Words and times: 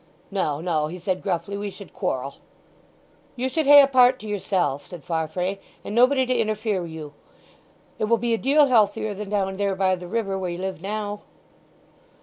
"No, 0.31 0.59
no," 0.61 0.87
he 0.87 0.97
said 0.97 1.21
gruffly; 1.21 1.55
"we 1.55 1.69
should 1.69 1.93
quarrel." 1.93 2.37
"You 3.35 3.49
should 3.49 3.67
hae 3.67 3.83
a 3.83 3.87
part 3.87 4.17
to 4.21 4.27
yourself," 4.27 4.87
said 4.87 5.03
Farfrae; 5.03 5.59
"and 5.85 5.93
nobody 5.93 6.25
to 6.25 6.33
interfere 6.35 6.81
wi' 6.81 6.87
you. 6.89 7.13
It 7.99 8.05
will 8.05 8.17
be 8.17 8.33
a 8.33 8.37
deal 8.39 8.65
healthier 8.65 9.13
than 9.13 9.29
down 9.29 9.57
there 9.57 9.75
by 9.75 9.93
the 9.93 10.07
river 10.07 10.39
where 10.39 10.49
you 10.49 10.57
live 10.57 10.81
now." 10.81 11.21